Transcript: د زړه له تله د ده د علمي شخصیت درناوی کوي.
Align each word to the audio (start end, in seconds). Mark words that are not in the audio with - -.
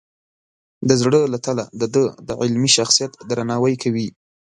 د 0.89 0.91
زړه 1.01 1.21
له 1.33 1.37
تله 1.45 1.63
د 1.81 1.83
ده 1.93 2.03
د 2.27 2.29
علمي 2.41 2.69
شخصیت 2.77 3.11
درناوی 3.29 3.75
کوي. 3.83 4.07